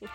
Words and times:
How 0.00 0.06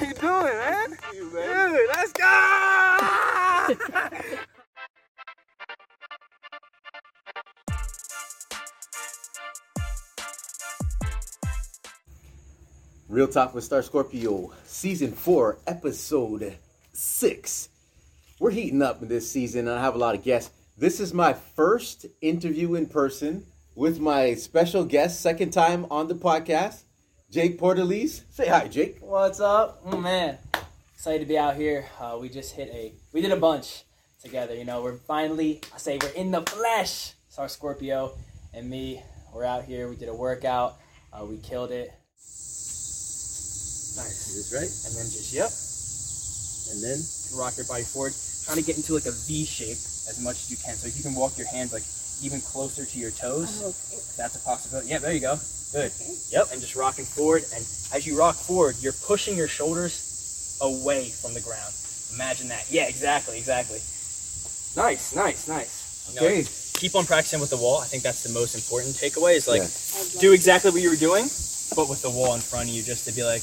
you 0.00 0.14
doing, 0.14 0.54
man? 0.56 0.96
Dude, 1.10 1.88
let's 1.88 2.12
go! 2.12 2.28
Real 13.08 13.26
Talk 13.26 13.52
with 13.52 13.64
Star 13.64 13.82
Scorpio, 13.82 14.52
Season 14.64 15.10
4, 15.10 15.58
Episode 15.66 16.56
6. 16.92 17.68
We're 18.38 18.52
heating 18.52 18.80
up 18.80 19.00
this 19.00 19.28
season, 19.28 19.66
and 19.66 19.76
I 19.76 19.80
have 19.82 19.96
a 19.96 19.98
lot 19.98 20.14
of 20.14 20.22
guests. 20.22 20.52
This 20.78 21.00
is 21.00 21.12
my 21.12 21.32
first 21.32 22.06
interview 22.20 22.76
in 22.76 22.86
person 22.86 23.44
with 23.74 24.00
my 24.00 24.34
special 24.34 24.84
guest, 24.84 25.20
second 25.20 25.50
time 25.50 25.86
on 25.90 26.08
the 26.08 26.14
podcast, 26.14 26.82
Jake 27.30 27.58
Portolese. 27.58 28.22
Say 28.30 28.48
hi, 28.48 28.68
Jake. 28.68 28.98
What's 29.00 29.40
up? 29.40 29.80
Oh, 29.86 29.96
man, 29.96 30.38
excited 30.94 31.20
to 31.20 31.26
be 31.26 31.38
out 31.38 31.56
here. 31.56 31.86
Uh, 32.00 32.18
we 32.20 32.28
just 32.28 32.54
hit 32.54 32.68
a, 32.72 32.92
we 33.12 33.20
did 33.20 33.32
a 33.32 33.36
bunch 33.36 33.84
together. 34.22 34.54
You 34.54 34.64
know, 34.64 34.82
we're 34.82 34.96
finally, 34.96 35.60
I 35.74 35.78
say, 35.78 35.98
we're 36.02 36.08
in 36.10 36.30
the 36.30 36.42
flesh. 36.42 37.14
Star 37.28 37.48
Scorpio 37.48 38.12
and 38.52 38.68
me, 38.68 39.00
we're 39.32 39.44
out 39.44 39.64
here. 39.64 39.88
We 39.88 39.96
did 39.96 40.08
a 40.08 40.14
workout. 40.14 40.76
Uh, 41.12 41.24
we 41.24 41.38
killed 41.38 41.70
it. 41.70 41.92
Nice. 43.96 44.28
Is 44.28 44.50
this 44.50 44.52
right? 44.52 44.70
And 44.86 44.96
then 44.98 45.06
just, 45.10 45.32
yep, 45.32 45.50
And 46.74 46.82
then? 46.82 46.98
rock 47.38 47.56
your 47.56 47.66
body 47.66 47.84
forward. 47.84 48.12
Trying 48.44 48.58
to 48.58 48.64
get 48.64 48.76
into 48.76 48.94
like 48.94 49.06
a 49.06 49.12
V 49.12 49.44
shape 49.44 49.78
as 50.10 50.18
much 50.22 50.36
as 50.42 50.50
you 50.50 50.56
can. 50.56 50.74
So 50.74 50.88
if 50.88 50.96
you 50.96 51.02
can 51.04 51.14
walk 51.14 51.38
your 51.38 51.46
hands 51.46 51.72
like 51.72 51.84
even 52.22 52.40
closer 52.40 52.84
to 52.84 52.98
your 52.98 53.10
toes, 53.10 53.60
if 53.92 54.16
that's 54.16 54.36
a 54.36 54.40
possibility. 54.40 54.88
Yeah, 54.88 54.98
there 54.98 55.12
you 55.12 55.20
go. 55.20 55.38
Good. 55.72 55.92
Yep, 56.30 56.48
and 56.52 56.60
just 56.60 56.76
rocking 56.76 57.04
forward. 57.04 57.44
And 57.54 57.64
as 57.94 58.06
you 58.06 58.18
rock 58.18 58.34
forward, 58.36 58.76
you're 58.80 58.92
pushing 59.06 59.36
your 59.36 59.48
shoulders 59.48 60.58
away 60.60 61.08
from 61.10 61.34
the 61.34 61.40
ground. 61.40 61.72
Imagine 62.14 62.48
that. 62.48 62.66
Yeah, 62.70 62.88
exactly, 62.88 63.38
exactly. 63.38 63.78
Nice, 64.76 65.14
nice, 65.14 65.48
nice. 65.48 66.10
You 66.14 66.20
know, 66.20 66.26
Okay. 66.26 66.46
keep 66.74 66.94
on 66.94 67.06
practicing 67.06 67.40
with 67.40 67.50
the 67.50 67.56
wall. 67.56 67.80
I 67.80 67.86
think 67.86 68.02
that's 68.02 68.22
the 68.22 68.30
most 68.30 68.54
important 68.54 68.94
takeaway. 68.96 69.34
Is 69.36 69.46
like 69.48 69.62
Yeah. 69.62 70.20
do 70.20 70.32
exactly 70.32 70.70
what 70.70 70.82
you 70.82 70.90
were 70.90 70.96
doing, 70.96 71.30
but 71.76 71.88
with 71.88 72.02
the 72.02 72.10
wall 72.10 72.34
in 72.34 72.40
front 72.40 72.68
of 72.68 72.74
you, 72.74 72.82
just 72.82 73.04
to 73.06 73.12
be 73.12 73.22
like, 73.22 73.42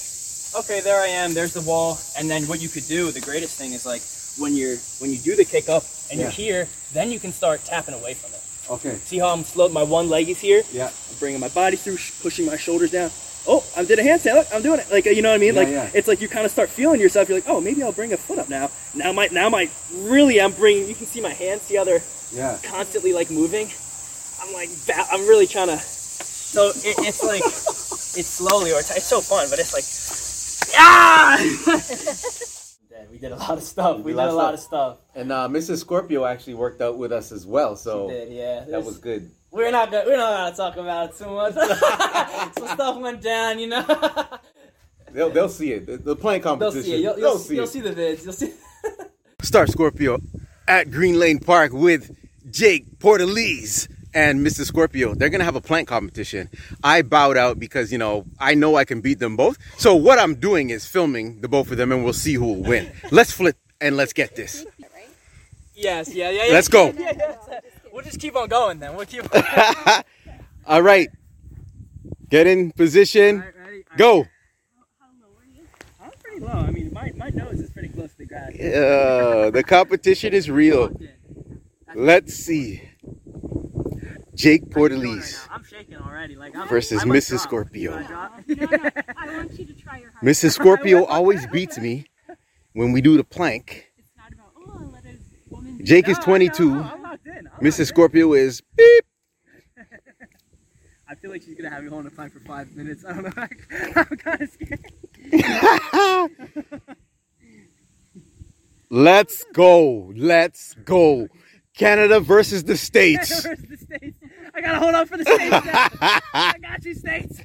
okay, 0.55 0.81
there 0.81 0.99
I 1.01 1.07
am. 1.07 1.33
There's 1.33 1.53
the 1.53 1.61
wall. 1.61 1.97
And 2.17 2.29
then 2.29 2.47
what 2.47 2.59
you 2.59 2.67
could 2.69 2.87
do, 2.87 3.11
the 3.11 3.21
greatest 3.21 3.57
thing 3.57 3.71
is 3.73 3.85
like 3.85 4.01
when 4.37 4.53
you're 4.53 4.77
when 4.99 5.11
you 5.11 5.17
do 5.17 5.35
the 5.35 5.45
kick 5.45 5.69
up 5.69 5.83
and 6.11 6.19
you're 6.19 6.29
here, 6.29 6.67
then 6.93 7.09
you 7.11 7.19
can 7.19 7.31
start 7.31 7.63
tapping 7.63 7.95
away 7.95 8.13
from 8.13 8.31
it. 8.33 8.41
Okay. 8.69 8.95
See 8.97 9.19
how 9.19 9.29
I'm 9.33 9.43
slow? 9.43 9.69
My 9.69 9.83
one 9.83 10.09
leg 10.09 10.29
is 10.29 10.39
here. 10.39 10.63
Yeah. 10.71 10.87
I'm 10.87 11.17
bringing 11.19 11.39
my 11.39 11.49
body 11.49 11.77
through, 11.77 11.97
sh- 11.97 12.13
pushing 12.21 12.45
my 12.45 12.57
shoulders 12.57 12.91
down. 12.91 13.11
Oh, 13.47 13.63
I 13.77 13.85
did 13.85 13.97
a 13.97 14.03
handstand. 14.03 14.35
Look, 14.35 14.47
I'm 14.53 14.61
doing 14.61 14.79
it. 14.81 14.91
Like 14.91 15.05
you 15.05 15.21
know 15.21 15.29
what 15.29 15.35
I 15.35 15.37
mean? 15.37 15.53
Yeah, 15.53 15.59
like 15.61 15.69
yeah. 15.69 15.89
it's 15.93 16.07
like 16.07 16.19
you 16.21 16.27
kind 16.27 16.45
of 16.45 16.51
start 16.51 16.69
feeling 16.69 16.99
yourself. 16.99 17.29
You're 17.29 17.37
like, 17.37 17.47
oh, 17.47 17.61
maybe 17.61 17.81
I'll 17.81 17.93
bring 17.93 18.11
a 18.11 18.17
foot 18.17 18.39
up 18.39 18.49
now. 18.49 18.69
Now 18.93 19.13
my 19.13 19.29
now 19.31 19.47
my 19.49 19.69
really 19.93 20.41
I'm 20.41 20.51
bringing. 20.51 20.87
You 20.87 20.95
can 20.95 21.05
see 21.05 21.21
my 21.21 21.31
hands. 21.31 21.61
See 21.61 21.75
how 21.75 21.85
they're 21.85 22.03
Yeah. 22.33 22.57
constantly 22.63 23.13
like 23.13 23.31
moving. 23.31 23.69
I'm 24.41 24.53
like 24.53 24.69
I'm 25.11 25.21
really 25.27 25.47
trying 25.47 25.67
to. 25.69 25.77
So 25.77 26.69
it, 26.69 26.95
it's 27.07 27.23
like 27.23 27.41
it's 28.19 28.27
slowly 28.27 28.73
or 28.73 28.79
it's, 28.79 28.91
it's 28.95 29.05
so 29.05 29.21
fun, 29.21 29.47
but 29.49 29.59
it's 29.59 29.73
like 29.73 30.77
ah. 30.77 32.47
we 33.11 33.17
did 33.17 33.31
a 33.31 33.35
lot 33.35 33.51
of 33.57 33.63
stuff. 33.63 33.99
We 33.99 34.11
did 34.13 34.19
a 34.19 34.31
lot 34.31 34.53
of 34.53 34.59
stuff. 34.59 34.97
And 35.15 35.31
uh, 35.31 35.47
Mrs. 35.47 35.79
Scorpio 35.79 36.25
actually 36.25 36.55
worked 36.55 36.81
out 36.81 36.97
with 36.97 37.11
us 37.11 37.31
as 37.31 37.45
well, 37.45 37.75
so 37.75 38.07
We 38.07 38.13
did, 38.13 38.31
yeah. 38.33 38.59
that 38.61 38.67
This- 38.71 38.85
was 38.85 38.97
good. 38.97 39.31
We're 39.49 39.71
not 39.71 39.89
good. 39.89 40.05
We're 40.05 40.17
not 40.17 40.53
gonna 40.53 40.55
talk 40.55 40.77
about 40.77 41.09
it 41.11 41.17
too 41.17 41.25
much. 41.31 41.53
Some 42.59 42.67
stuff 42.67 42.97
went 42.99 43.21
down, 43.21 43.59
you 43.59 43.67
know. 43.67 43.85
They'll, 45.13 45.29
they'll 45.29 45.47
see 45.49 45.71
it. 45.71 45.85
The, 45.87 45.97
the 45.97 46.15
playing 46.17 46.41
They'll 46.41 46.57
competition. 46.57 46.83
see 46.83 46.93
it. 46.95 46.99
You'll, 46.99 47.13
They'll 47.15 47.23
you'll, 47.29 47.37
see 47.39 47.55
you'll 47.55 47.63
it. 47.63 47.67
see 47.67 47.79
the 47.79 47.91
vids. 47.93 48.23
You'll 48.25 48.33
see. 48.33 48.53
Star 49.41 49.65
Scorpio 49.65 50.19
at 50.67 50.91
Green 50.91 51.17
Lane 51.17 51.39
Park 51.39 51.71
with 51.71 52.11
Jake 52.51 52.99
Portolese 52.99 53.87
and 54.17 54.43
Mr. 54.43 54.65
Scorpio. 54.65 55.13
They're 55.13 55.29
gonna 55.29 55.43
have 55.43 55.55
a 55.55 55.61
plank 55.61 55.87
competition. 55.87 56.49
I 56.83 57.03
bowed 57.03 57.37
out 57.37 57.59
because 57.59 57.91
you 57.91 57.99
know 57.99 58.25
I 58.39 58.55
know 58.55 58.75
I 58.75 58.83
can 58.83 58.99
beat 58.99 59.19
them 59.19 59.37
both. 59.37 59.57
So 59.77 59.95
what 59.95 60.17
I'm 60.17 60.35
doing 60.35 60.71
is 60.71 60.87
filming 60.87 61.41
the 61.41 61.47
both 61.47 61.69
of 61.69 61.77
them, 61.77 61.91
and 61.91 62.03
we'll 62.03 62.13
see 62.13 62.33
who 62.33 62.47
will 62.47 62.63
win. 62.63 62.91
let's 63.11 63.31
flip 63.31 63.57
and 63.79 63.95
let's 63.95 64.13
get 64.13 64.35
this. 64.35 64.65
yes. 65.75 66.13
Yeah. 66.13 66.31
Yeah. 66.31 66.45
yeah. 66.45 66.53
Let's 66.53 66.67
go. 66.67 66.91
Yeah, 66.97 67.13
yeah. 67.17 67.59
We'll 67.93 68.03
just 68.03 68.19
keep 68.19 68.35
on 68.35 68.49
going 68.49 68.79
then. 68.79 68.95
We'll 68.95 69.05
keep. 69.05 69.23
On. 69.23 70.03
All 70.65 70.81
right, 70.81 71.09
get 72.29 72.47
in 72.47 72.71
position. 72.71 73.39
ready? 73.39 73.83
Go. 73.97 74.25
I'm 76.01 76.11
pretty 76.23 76.39
low. 76.43 76.53
I 76.53 76.71
mean, 76.71 76.91
my, 76.91 77.11
my 77.15 77.29
nose 77.29 77.59
is 77.59 77.69
pretty 77.69 77.89
close 77.89 78.11
to 78.13 78.17
the 78.17 78.25
ground. 78.25 78.59
Uh, 78.59 79.51
the 79.51 79.63
competition 79.63 80.33
is 80.33 80.49
real. 80.49 80.91
Let's 81.95 82.33
see. 82.33 82.81
Jake 84.37 84.69
Portolese 84.69 85.47
I'm 85.51 85.63
shaking 85.63 85.97
already. 85.97 86.35
Like 86.35 86.53
versus 86.69 87.01
I 87.01 87.05
might 87.05 87.17
Mrs. 87.17 87.29
drop. 87.29 87.41
Scorpio. 87.41 87.97
I 87.97 88.03
drop? 88.03 88.41
No, 88.47 88.55
no, 88.65 88.89
I 89.17 89.37
want 89.37 89.59
you 89.59 89.65
to 89.65 89.73
try 89.73 89.97
your 89.97 90.11
hardest. 90.11 90.43
Mrs. 90.43 90.51
Scorpio 90.59 91.05
always 91.05 91.47
beats 91.47 91.79
me 91.79 92.05
when 92.73 92.91
we 92.91 93.01
do 93.01 93.17
the 93.17 93.23
plank. 93.23 93.91
It's 93.97 94.11
not 94.15 94.31
about, 94.31 94.51
oh, 94.55 94.91
let 94.93 95.03
woman 95.49 95.77
do 95.77 95.83
Jake 95.83 96.07
is 96.07 96.19
22. 96.19 96.69
no, 96.69 96.81
I'm 96.83 97.19
in. 97.25 97.47
I'm 97.47 97.63
Mrs. 97.63 97.79
locked 97.79 97.87
Scorpio 97.87 98.33
is 98.33 98.61
beep. 98.77 99.03
I 101.09 101.15
feel 101.15 101.31
like 101.31 101.41
she's 101.41 101.55
gonna 101.55 101.69
have 101.73 101.83
me 101.83 101.89
holding 101.89 102.09
the 102.09 102.15
plank 102.15 102.33
for 102.33 102.39
five 102.41 102.75
minutes. 102.75 103.03
I 103.05 103.13
don't 103.13 103.23
know. 103.23 103.31
I'm 103.95 104.05
kind 104.17 104.41
of 104.41 104.49
scared. 104.51 104.85
Let's 108.89 109.43
go. 109.53 110.13
Let's 110.15 110.75
go. 110.85 111.27
Canada 111.77 112.19
versus 112.19 112.63
the 112.63 112.75
States. 112.89 113.45
Where's 113.45 113.61
the 113.61 113.77
states? 113.77 114.19
I 114.53 114.56
gotta 114.67 114.79
hold 114.79 114.95
on 114.95 115.05
for 115.05 115.17
the 115.17 115.23
states. 115.23 115.53
I 116.33 116.53
got 116.61 116.83
you, 116.83 116.93
states. 116.93 117.39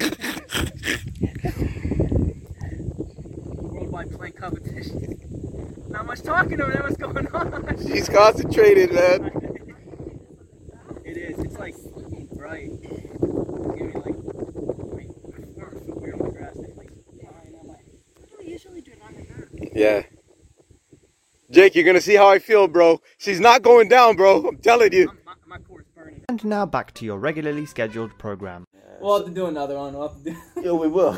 Worldwide 3.61 4.11
plank 4.11 4.35
competition. 4.35 5.19
Not 5.89 6.05
much 6.05 6.21
talking 6.21 6.59
over 6.59 6.71
there. 6.71 6.83
What's 6.83 6.97
going 6.97 7.27
on? 7.27 7.77
She's 7.87 8.09
concentrated, 8.09 8.91
man. 8.91 9.31
It 11.05 11.17
is. 11.17 11.39
It's 11.39 11.57
like 11.57 11.75
bright. 12.33 12.71
Give 12.81 13.87
me 13.87 13.93
like. 13.93 14.15
Wait, 14.91 15.09
my 15.57 15.63
arms 15.63 15.85
feel 15.85 15.95
weird 15.95 16.15
on 16.15 16.25
the 16.25 16.31
grass. 16.31 16.55
They 16.55 16.73
like 16.73 16.91
flying 17.21 17.55
on 17.59 17.67
my. 17.67 17.75
I 18.39 18.43
usually 18.43 18.81
do 18.81 18.91
it 18.91 18.99
on 19.05 19.13
the 19.13 19.19
mat. 19.19 19.71
Yeah. 19.73 20.03
Jake, 21.51 21.75
you're 21.75 21.85
gonna 21.85 22.01
see 22.01 22.15
how 22.15 22.27
I 22.27 22.39
feel, 22.39 22.67
bro. 22.67 22.99
She's 23.17 23.39
not 23.39 23.61
going 23.61 23.87
down, 23.87 24.15
bro. 24.15 24.47
I'm 24.47 24.57
telling 24.57 24.91
you. 24.91 25.07
I'm, 25.09 25.19
my, 25.25 25.57
my 25.57 25.63
core's 25.63 25.85
burning. 25.95 26.22
And 26.33 26.43
now 26.45 26.65
back 26.65 26.95
to 26.95 27.05
your 27.05 27.19
regularly 27.19 27.67
scheduled 27.67 28.17
program. 28.17 28.65
We'll 28.99 29.17
have 29.19 29.27
to 29.27 29.31
do 29.31 29.45
another 29.45 29.75
one. 29.77 29.93
We'll 29.93 30.07
have 30.09 30.17
to 30.23 30.31
do. 30.31 30.37
Yeah, 30.63 30.71
we 30.71 30.87
will. 30.87 31.15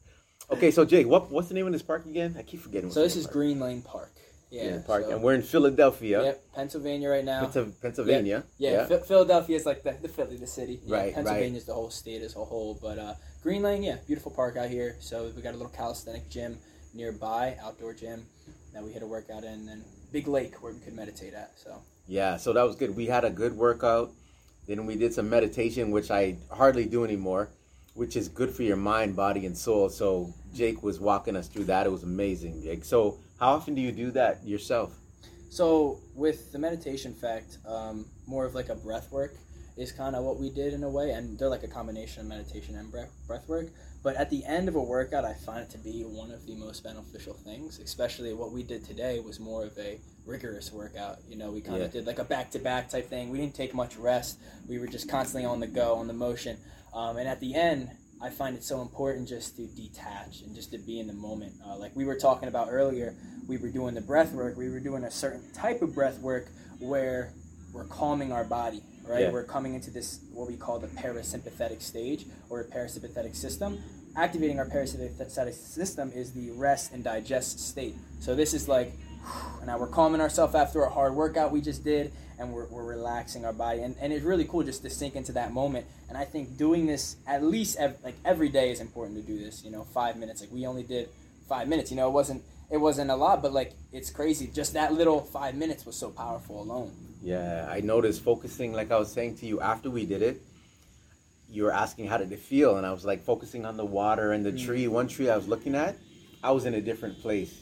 okay, 0.52 0.70
so 0.70 0.86
Jake, 0.86 1.06
what 1.06 1.30
what's 1.30 1.48
the 1.48 1.54
name 1.54 1.66
of 1.66 1.74
this 1.74 1.82
park 1.82 2.06
again? 2.06 2.34
I 2.38 2.42
keep 2.44 2.60
forgetting. 2.60 2.90
So 2.90 3.02
this 3.02 3.14
is 3.14 3.26
name 3.26 3.32
Green 3.34 3.60
Lane 3.60 3.82
Park. 3.82 4.10
Yeah. 4.50 4.62
of 4.62 4.72
the 4.80 4.86
park. 4.86 5.04
So- 5.04 5.10
and 5.12 5.22
we're 5.22 5.34
in 5.34 5.42
Philadelphia, 5.42 6.22
Yep, 6.22 6.44
Pennsylvania 6.54 7.10
right 7.10 7.24
now. 7.26 7.44
Pennsy- 7.44 7.74
Pennsylvania. 7.82 8.44
Yeah, 8.56 8.86
Phi- 8.86 9.00
Philadelphia 9.00 9.54
is 9.54 9.66
like 9.66 9.82
the, 9.82 9.92
the 10.00 10.08
Philly, 10.08 10.38
the 10.38 10.46
city. 10.46 10.80
Yeah, 10.86 10.96
Right, 10.96 11.14
Pennsylvania 11.14 11.58
is 11.58 11.66
the 11.66 11.74
whole 11.74 11.90
state 11.90 12.22
as 12.22 12.34
a 12.34 12.42
whole. 12.42 12.78
But 12.80 12.98
uh, 12.98 13.14
Green 13.42 13.60
Lane, 13.60 13.82
yeah, 13.82 13.96
beautiful 14.06 14.30
park 14.32 14.56
out 14.56 14.70
here. 14.70 14.96
So 15.00 15.30
we 15.36 15.42
got 15.42 15.52
a 15.52 15.58
little 15.60 15.72
calisthenic 15.76 16.30
gym 16.30 16.56
nearby, 16.94 17.58
outdoor 17.62 17.92
gym 17.92 18.24
that 18.72 18.82
we 18.82 18.92
hit 18.92 19.02
a 19.02 19.06
workout 19.06 19.44
in, 19.44 19.52
and 19.52 19.68
then 19.68 19.84
big 20.10 20.26
lake 20.26 20.62
where 20.62 20.72
we 20.72 20.80
could 20.80 20.94
meditate 20.94 21.34
at. 21.34 21.50
So 21.58 21.82
Yeah, 22.08 22.38
so 22.38 22.54
that 22.54 22.62
was 22.62 22.76
good. 22.76 22.96
We 22.96 23.04
had 23.06 23.24
a 23.26 23.30
good 23.30 23.54
workout. 23.54 24.10
Then 24.66 24.86
we 24.86 24.96
did 24.96 25.12
some 25.12 25.28
meditation, 25.28 25.90
which 25.90 26.10
I 26.10 26.36
hardly 26.50 26.86
do 26.86 27.04
anymore, 27.04 27.50
which 27.94 28.16
is 28.16 28.28
good 28.28 28.50
for 28.50 28.62
your 28.62 28.76
mind, 28.76 29.14
body, 29.14 29.46
and 29.46 29.56
soul. 29.56 29.88
So 29.88 30.32
Jake 30.54 30.82
was 30.82 31.00
walking 31.00 31.36
us 31.36 31.48
through 31.48 31.64
that. 31.64 31.86
It 31.86 31.90
was 31.90 32.02
amazing, 32.02 32.62
Jake. 32.62 32.84
So 32.84 33.18
how 33.38 33.52
often 33.54 33.74
do 33.74 33.80
you 33.80 33.92
do 33.92 34.10
that 34.12 34.44
yourself? 34.44 34.94
So 35.50 36.00
with 36.14 36.50
the 36.52 36.58
meditation 36.58 37.14
fact, 37.14 37.58
um, 37.66 38.06
more 38.26 38.44
of 38.44 38.54
like 38.54 38.70
a 38.70 38.74
breath 38.74 39.10
work 39.12 39.36
is 39.76 39.92
kind 39.92 40.14
of 40.14 40.24
what 40.24 40.38
we 40.38 40.50
did 40.50 40.72
in 40.72 40.84
a 40.84 40.88
way, 40.88 41.10
and 41.10 41.38
they're 41.38 41.48
like 41.48 41.64
a 41.64 41.68
combination 41.68 42.20
of 42.22 42.26
meditation 42.28 42.76
and 42.76 42.90
breath 42.90 43.10
breath 43.26 43.48
work. 43.48 43.68
But 44.02 44.16
at 44.16 44.28
the 44.30 44.44
end 44.44 44.68
of 44.68 44.74
a 44.74 44.82
workout, 44.82 45.24
I 45.24 45.32
find 45.32 45.62
it 45.62 45.70
to 45.70 45.78
be 45.78 46.02
one 46.02 46.30
of 46.30 46.46
the 46.46 46.54
most 46.56 46.84
beneficial 46.84 47.34
things. 47.34 47.78
Especially 47.78 48.34
what 48.34 48.52
we 48.52 48.62
did 48.62 48.84
today 48.84 49.18
was 49.18 49.40
more 49.40 49.64
of 49.64 49.76
a 49.78 49.98
rigorous 50.26 50.70
workout. 50.72 51.18
You 51.28 51.36
know, 51.36 51.50
we 51.50 51.60
kind 51.62 51.78
Yeah. 51.78 51.86
of 51.86 51.92
did 51.92 52.06
like 52.06 52.18
a 52.18 52.24
back 52.24 52.50
to 52.52 52.58
back 52.58 52.90
type 52.90 53.08
thing. 53.08 53.30
We 53.30 53.38
didn't 53.38 53.54
take 53.54 53.74
much 53.74 53.96
rest. 53.96 54.38
We 54.68 54.78
were 54.78 54.86
just 54.86 55.08
constantly 55.08 55.46
on 55.46 55.60
the 55.60 55.66
go, 55.66 55.94
on 55.94 56.06
the 56.06 56.12
motion. 56.12 56.58
Um, 56.92 57.16
and 57.16 57.26
at 57.26 57.40
the 57.40 57.54
end, 57.54 57.90
I 58.22 58.30
find 58.30 58.54
it 58.56 58.62
so 58.62 58.80
important 58.82 59.28
just 59.28 59.56
to 59.56 59.66
detach 59.66 60.42
and 60.42 60.54
just 60.54 60.70
to 60.72 60.78
be 60.78 61.00
in 61.00 61.06
the 61.06 61.12
moment. 61.14 61.54
Uh, 61.66 61.76
like 61.78 61.96
we 61.96 62.04
were 62.04 62.16
talking 62.16 62.48
about 62.48 62.68
earlier, 62.70 63.14
we 63.48 63.56
were 63.56 63.70
doing 63.70 63.94
the 63.94 64.00
breath 64.00 64.32
work. 64.32 64.56
We 64.56 64.68
were 64.70 64.80
doing 64.80 65.04
a 65.04 65.10
certain 65.10 65.50
type 65.52 65.82
of 65.82 65.94
breath 65.94 66.18
work 66.20 66.46
where 66.78 67.32
we're 67.72 67.84
calming 67.84 68.32
our 68.32 68.44
body, 68.44 68.82
right? 69.06 69.22
Yeah. 69.22 69.30
We're 69.30 69.44
coming 69.44 69.74
into 69.74 69.90
this 69.90 70.20
what 70.32 70.48
we 70.48 70.56
call 70.56 70.78
the 70.78 70.88
parasympathetic 70.88 71.82
stage 71.82 72.26
or 72.50 72.62
the 72.62 72.68
parasympathetic 72.68 73.34
system. 73.34 73.82
Activating 74.16 74.58
our 74.58 74.66
parasympathetic 74.66 75.54
system 75.54 76.12
is 76.14 76.32
the 76.32 76.50
rest 76.52 76.92
and 76.92 77.02
digest 77.02 77.58
state. 77.58 77.96
So 78.20 78.34
this 78.34 78.54
is 78.54 78.68
like 78.68 78.92
and 79.58 79.66
now 79.66 79.78
we're 79.78 79.86
calming 79.86 80.20
ourselves 80.20 80.54
after 80.54 80.82
a 80.82 80.90
hard 80.90 81.14
workout 81.14 81.50
we 81.52 81.60
just 81.60 81.84
did 81.84 82.12
and 82.38 82.52
we're, 82.52 82.66
we're 82.66 82.84
relaxing 82.84 83.44
our 83.44 83.52
body 83.52 83.80
and, 83.80 83.94
and 84.00 84.12
it's 84.12 84.24
really 84.24 84.44
cool 84.44 84.62
just 84.62 84.82
to 84.82 84.90
sink 84.90 85.16
into 85.16 85.32
that 85.32 85.52
moment 85.52 85.86
and 86.08 86.18
i 86.18 86.24
think 86.24 86.56
doing 86.56 86.86
this 86.86 87.16
at 87.26 87.42
least 87.42 87.78
ev- 87.78 87.96
like 88.04 88.16
every 88.24 88.48
day 88.48 88.70
is 88.70 88.80
important 88.80 89.16
to 89.16 89.22
do 89.22 89.38
this 89.38 89.64
you 89.64 89.70
know 89.70 89.84
five 89.84 90.16
minutes 90.16 90.40
like 90.40 90.52
we 90.52 90.66
only 90.66 90.82
did 90.82 91.08
five 91.48 91.68
minutes 91.68 91.90
you 91.90 91.96
know 91.96 92.08
it 92.08 92.12
wasn't 92.12 92.42
it 92.70 92.78
wasn't 92.78 93.10
a 93.10 93.16
lot 93.16 93.42
but 93.42 93.52
like 93.52 93.72
it's 93.92 94.10
crazy 94.10 94.50
just 94.52 94.72
that 94.74 94.92
little 94.92 95.20
five 95.20 95.54
minutes 95.54 95.86
was 95.86 95.96
so 95.96 96.10
powerful 96.10 96.60
alone 96.60 96.92
Yeah, 97.24 97.66
I 97.70 97.80
noticed 97.80 98.20
focusing, 98.22 98.74
like 98.74 98.92
I 98.92 98.98
was 98.98 99.10
saying 99.10 99.36
to 99.38 99.46
you 99.46 99.60
after 99.62 99.88
we 99.88 100.04
did 100.04 100.20
it, 100.20 100.42
you 101.50 101.62
were 101.62 101.72
asking 101.72 102.06
how 102.08 102.18
did 102.18 102.30
it 102.32 102.38
feel, 102.38 102.76
and 102.76 102.86
I 102.86 102.92
was 102.92 103.04
like 103.04 103.24
focusing 103.24 103.64
on 103.64 103.78
the 103.78 103.84
water 103.84 104.32
and 104.32 104.44
the 104.44 104.52
Mm. 104.52 104.64
tree. 104.64 104.88
One 104.88 105.08
tree 105.08 105.30
I 105.30 105.36
was 105.36 105.48
looking 105.48 105.74
at, 105.74 105.96
I 106.42 106.50
was 106.50 106.66
in 106.66 106.74
a 106.74 106.82
different 106.82 107.22
place, 107.22 107.54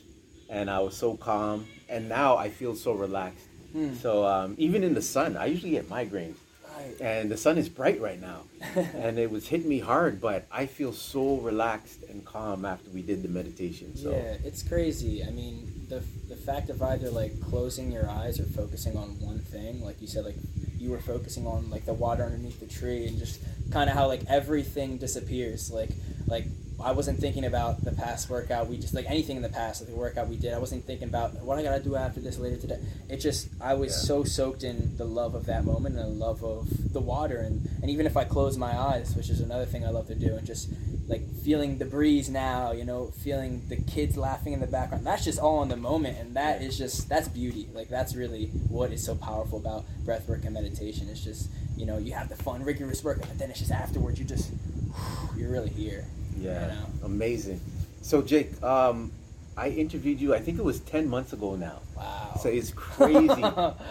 and 0.49 0.69
I 0.69 0.81
was 0.81 0.97
so 0.97 1.17
calm. 1.17 1.67
And 1.89 2.09
now 2.09 2.37
I 2.37 2.49
feel 2.51 2.75
so 2.75 2.93
relaxed. 2.93 3.47
Hmm. 3.73 3.95
So 3.95 4.25
um, 4.27 4.55
even 4.59 4.83
in 4.83 4.95
the 4.95 5.03
sun, 5.03 5.37
I 5.37 5.47
usually 5.47 5.71
get 5.73 5.89
migraines, 5.89 6.37
right 6.77 7.01
and 7.01 7.31
the 7.31 7.37
sun 7.37 7.57
is 7.57 7.69
bright 7.69 8.01
right 8.01 8.21
now, 8.21 8.41
and 8.95 9.19
it 9.19 9.31
was 9.31 9.47
hitting 9.47 9.69
me 9.69 9.79
hard. 9.79 10.21
But 10.21 10.47
I 10.51 10.67
feel 10.67 10.93
so 10.93 11.37
relaxed 11.37 12.03
and 12.11 12.25
calm 12.25 12.65
after 12.65 12.91
we 12.91 13.03
did 13.03 13.23
the 13.23 13.29
meditation. 13.29 13.95
So 13.97 14.11
Yeah, 14.11 14.37
it's 14.45 14.63
crazy. 14.63 15.23
I 15.23 15.31
mean, 15.31 15.82
the 15.93 16.03
the 16.29 16.37
fact 16.37 16.71
of 16.71 16.81
either 16.83 17.11
like 17.11 17.39
closing 17.51 17.93
your 17.93 18.09
eyes 18.09 18.41
or 18.41 18.45
focusing 18.45 18.97
on 18.97 19.09
one 19.21 19.39
thing, 19.39 19.85
like 19.85 20.01
you 20.01 20.07
said, 20.09 20.25
like 20.25 20.37
you 20.79 20.91
were 20.91 21.01
focusing 21.01 21.47
on 21.47 21.71
like 21.71 21.85
the 21.85 21.93
water 21.93 22.25
underneath 22.25 22.59
the 22.61 22.67
tree 22.67 23.07
and 23.07 23.19
just 23.19 23.41
kind 23.71 23.89
of 23.91 23.95
how 23.97 24.07
like 24.07 24.23
everything 24.29 24.97
disappears. 24.97 25.71
Like 25.71 25.91
like 26.27 26.47
I 26.83 26.93
wasn't 26.93 27.21
thinking 27.21 27.45
about 27.45 27.85
the 27.85 27.93
past 27.93 28.29
workout. 28.31 28.67
We 28.69 28.77
just 28.79 28.95
like 28.95 29.09
anything 29.09 29.37
in 29.37 29.43
the 29.43 29.49
past, 29.51 29.83
like 29.83 29.91
the 29.91 29.97
workout 29.97 30.29
we 30.29 30.37
did. 30.37 30.53
I 30.55 30.59
wasn't 30.59 30.85
thinking 30.85 31.09
about 31.09 31.35
what 31.43 31.59
I 31.59 31.63
gotta 31.63 31.83
do 31.83 31.95
after 31.95 32.21
this 32.21 32.39
later 32.39 32.57
today. 32.57 32.81
It 33.11 33.19
just 33.19 33.49
I 33.61 33.75
was 33.75 33.91
Yeah. 33.93 33.99
so 34.09 34.25
soaked 34.25 34.65
in 34.65 34.97
the 34.97 35.05
love 35.05 35.35
of 35.35 35.45
that 35.47 35.65
moment 35.65 35.97
and 35.97 36.05
the 36.05 36.25
love 36.27 36.43
of 36.43 36.93
the 36.93 37.01
water 37.01 37.37
and 37.37 37.69
and 37.83 37.91
even 37.91 38.07
if 38.07 38.17
I 38.17 38.25
close 38.25 38.57
my 38.57 38.77
eyes, 38.77 39.15
which 39.15 39.29
is 39.29 39.41
another 39.41 39.67
thing 39.67 39.85
I 39.85 39.91
love 39.91 40.07
to 40.09 40.15
do, 40.15 40.35
and 40.37 40.47
just 40.47 40.71
like 41.09 41.29
feeling 41.43 41.79
the 41.79 41.85
breeze 41.85 42.29
now, 42.31 42.73
you 42.73 42.85
know, 42.85 43.07
feeling 43.23 43.63
the 43.69 43.77
kids 43.77 44.17
laughing 44.17 44.53
in 44.53 44.61
the 44.61 44.67
background. 44.67 45.07
That's 45.07 45.25
just 45.25 45.39
all 45.39 45.63
in 45.63 45.69
the 45.69 45.77
moment, 45.77 46.19
and 46.19 46.35
that 46.37 46.63
is 46.63 46.79
just 46.79 47.09
that's 47.09 47.29
beauty. 47.29 47.69
Like 47.75 47.89
that's 47.89 48.15
really 48.15 48.47
what 48.69 48.93
is 48.93 49.05
so 49.05 49.15
powerful 49.15 49.59
about 49.59 49.85
breath 50.05 50.29
work 50.29 50.45
and 50.45 50.55
meditation. 50.55 51.09
It's 51.09 51.23
just 51.23 51.51
you 51.77 51.87
know 51.87 51.99
you 51.99 52.13
have 52.13 52.29
the 52.29 52.37
fun, 52.37 52.65
rigorous 52.65 53.03
work, 53.03 53.21
but 53.21 53.39
then 53.39 53.51
it's 53.51 53.59
just 53.59 53.73
afterwards 53.73 54.19
you 54.19 54.25
just 54.25 54.51
you're 55.37 55.51
really 55.51 55.71
here. 55.71 56.05
Yeah, 56.39 56.61
You 56.63 56.67
know? 56.73 56.87
amazing. 57.05 57.61
So 58.01 58.23
Jake, 58.23 58.61
um, 58.63 59.13
I 59.57 59.69
interviewed 59.69 60.21
you. 60.21 60.35
I 60.35 60.39
think 60.39 60.59
it 60.59 60.65
was 60.65 60.81
ten 60.81 61.09
months 61.09 61.33
ago 61.33 61.57
now. 61.57 61.81
Wow. 61.97 62.39
So 62.41 62.49
it's 62.49 62.71
crazy 62.73 63.27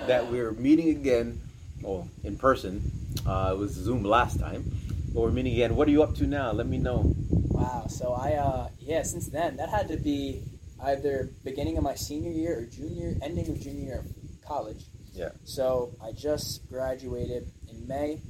that 0.07 0.27
we're 0.31 0.51
meeting 0.53 0.89
again, 0.89 1.41
well, 1.81 2.07
in 2.23 2.37
person. 2.37 2.91
Uh, 3.27 3.51
it 3.53 3.57
was 3.57 3.71
Zoom 3.73 4.03
last 4.03 4.39
time, 4.39 4.71
but 5.13 5.21
we're 5.21 5.31
meeting 5.31 5.53
again. 5.53 5.75
What 5.75 5.87
are 5.87 5.91
you 5.91 6.03
up 6.03 6.15
to 6.15 6.27
now? 6.27 6.51
Let 6.51 6.67
me 6.67 6.77
know. 6.77 7.13
Wow. 7.29 7.87
So 7.87 8.13
I 8.13 8.33
uh 8.33 8.69
yeah, 8.79 9.03
since 9.03 9.27
then 9.27 9.57
that 9.57 9.69
had 9.69 9.87
to 9.89 9.97
be 9.97 10.43
either 10.83 11.29
beginning 11.43 11.77
of 11.77 11.83
my 11.83 11.95
senior 11.95 12.31
year 12.31 12.59
or 12.59 12.65
junior 12.65 13.15
ending 13.21 13.49
of 13.49 13.59
junior 13.59 13.83
year 13.83 13.99
of 13.99 14.47
college. 14.47 14.85
Yeah. 15.13 15.29
So 15.43 15.95
I 16.01 16.11
just 16.11 16.67
graduated 16.69 17.51
in 17.69 17.87
May 17.87 18.21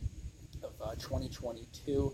of 0.64 0.74
uh, 0.84 0.96
2022 0.96 2.14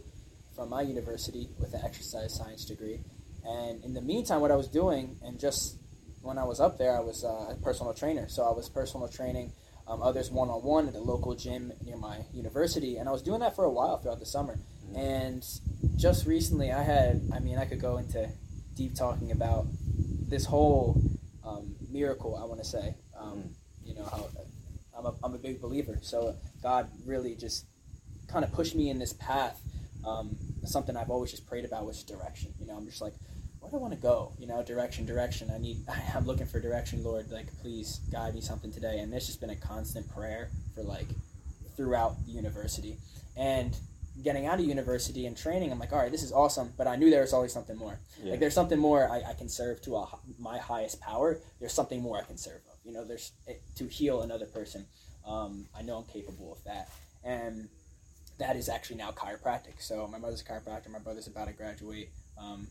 from 0.55 0.69
my 0.69 0.81
university 0.81 1.49
with 1.59 1.73
an 1.73 1.81
exercise 1.83 2.35
science 2.35 2.65
degree. 2.65 2.99
And 3.45 3.83
in 3.83 3.93
the 3.93 4.01
meantime, 4.01 4.41
what 4.41 4.51
I 4.51 4.55
was 4.55 4.67
doing, 4.67 5.15
and 5.23 5.39
just 5.39 5.77
when 6.21 6.37
I 6.37 6.43
was 6.43 6.59
up 6.59 6.77
there, 6.77 6.97
I 6.97 6.99
was 6.99 7.23
uh, 7.23 7.53
a 7.53 7.55
personal 7.63 7.93
trainer. 7.93 8.27
So 8.27 8.43
I 8.43 8.51
was 8.51 8.67
personal 8.67 9.07
training 9.07 9.53
um, 9.87 10.01
others 10.01 10.29
one 10.29 10.49
on 10.49 10.63
one 10.63 10.87
at 10.87 10.95
a 10.95 10.99
local 10.99 11.35
gym 11.35 11.71
near 11.83 11.97
my 11.97 12.19
university, 12.33 12.97
and 12.97 13.07
I 13.07 13.11
was 13.11 13.21
doing 13.21 13.39
that 13.39 13.55
for 13.55 13.65
a 13.65 13.71
while 13.71 13.97
throughout 13.97 14.19
the 14.19 14.25
summer. 14.25 14.59
And 14.95 15.45
just 15.95 16.25
recently, 16.25 16.71
I 16.71 16.83
had, 16.83 17.21
I 17.33 17.39
mean, 17.39 17.57
I 17.57 17.65
could 17.65 17.81
go 17.81 17.97
into 17.97 18.29
deep 18.75 18.95
talking 18.95 19.31
about 19.31 19.65
this 20.27 20.45
whole 20.45 21.01
um, 21.45 21.75
miracle, 21.89 22.35
I 22.35 22.45
want 22.45 22.61
to 22.61 22.67
say. 22.67 22.95
Um, 23.19 23.51
you 23.83 23.95
know, 23.95 24.05
how 24.05 24.27
I'm 24.97 25.05
a, 25.05 25.13
I'm 25.23 25.33
a 25.33 25.37
big 25.37 25.61
believer. 25.61 25.99
So 26.01 26.35
God 26.61 26.89
really 27.05 27.35
just 27.35 27.65
kind 28.27 28.43
of 28.43 28.51
pushed 28.51 28.75
me 28.75 28.89
in 28.89 28.99
this 28.99 29.13
path. 29.13 29.61
Um, 30.05 30.35
something 30.65 30.97
I've 30.97 31.09
always 31.09 31.31
just 31.31 31.47
prayed 31.47 31.65
about 31.65 31.85
was 31.85 32.03
direction. 32.03 32.53
You 32.59 32.67
know, 32.67 32.75
I'm 32.75 32.85
just 32.85 33.01
like, 33.01 33.13
where 33.69 33.79
do 33.79 33.85
I 33.85 33.89
want 33.89 33.93
to 33.93 33.99
go? 33.99 34.31
You 34.39 34.47
know, 34.47 34.63
direction, 34.63 35.05
direction. 35.05 35.51
I 35.53 35.57
need, 35.57 35.77
I'm 36.15 36.25
looking 36.25 36.45
for 36.45 36.59
direction, 36.59 37.03
Lord. 37.03 37.29
Like, 37.31 37.47
please 37.61 37.99
guide 38.11 38.33
me 38.33 38.41
something 38.41 38.71
today. 38.71 38.99
And 38.99 39.13
it's 39.13 39.25
just 39.25 39.41
been 39.41 39.49
a 39.49 39.55
constant 39.55 40.09
prayer 40.09 40.49
for 40.73 40.83
like 40.83 41.07
throughout 41.75 42.15
the 42.25 42.31
university. 42.31 42.97
And 43.35 43.75
getting 44.23 44.47
out 44.47 44.59
of 44.59 44.65
university 44.65 45.25
and 45.25 45.37
training, 45.37 45.71
I'm 45.71 45.79
like, 45.79 45.91
all 45.91 45.99
right, 45.99 46.11
this 46.11 46.23
is 46.23 46.31
awesome. 46.31 46.73
But 46.77 46.87
I 46.87 46.95
knew 46.95 47.09
there 47.09 47.21
was 47.21 47.33
always 47.33 47.53
something 47.53 47.77
more. 47.77 47.99
Yeah. 48.23 48.31
Like, 48.31 48.39
there's 48.39 48.53
something 48.53 48.79
more 48.79 49.09
I, 49.09 49.21
I 49.29 49.33
can 49.33 49.49
serve 49.49 49.81
to 49.83 49.97
a, 49.97 50.07
my 50.39 50.57
highest 50.57 51.01
power. 51.01 51.39
There's 51.59 51.73
something 51.73 52.01
more 52.01 52.17
I 52.17 52.23
can 52.23 52.37
serve 52.37 52.61
of. 52.71 52.79
You 52.85 52.93
know, 52.93 53.03
there's 53.03 53.31
to 53.75 53.87
heal 53.87 54.21
another 54.21 54.45
person. 54.45 54.85
Um, 55.27 55.67
I 55.77 55.81
know 55.81 55.97
I'm 55.97 56.05
capable 56.05 56.53
of 56.53 56.63
that. 56.63 56.89
And 57.23 57.67
that 58.39 58.55
is 58.55 58.69
actually 58.69 58.97
now 58.97 59.11
chiropractic. 59.11 59.79
So 59.81 60.07
my 60.07 60.17
mother's 60.17 60.41
a 60.41 60.45
chiropractor. 60.45 60.89
My 60.89 60.99
brother's 60.99 61.27
about 61.27 61.47
to 61.47 61.53
graduate 61.53 62.09
um, 62.39 62.67